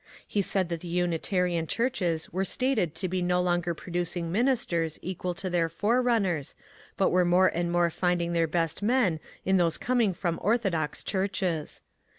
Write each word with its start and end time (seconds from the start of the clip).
He 0.27 0.41
said 0.41 0.69
that 0.69 0.79
the 0.79 0.87
Unitarian 0.87 1.67
churches 1.67 2.27
were 2.33 2.43
stated 2.43 2.95
to 2.95 3.07
be 3.07 3.21
no 3.21 3.39
longer 3.39 3.75
producing 3.75 4.31
ministers 4.31 4.97
equal 5.03 5.35
to 5.35 5.47
their 5.47 5.69
forerunners, 5.69 6.55
but 6.97 7.11
were 7.11 7.23
more 7.23 7.49
and 7.49 7.71
more 7.71 7.91
finding 7.91 8.33
their 8.33 8.47
best 8.47 8.81
men 8.81 9.19
in 9.45 9.57
those 9.57 9.77
coming 9.77 10.15
from 10.15 10.39
orthodox 10.41 11.03
churches. 11.03 11.83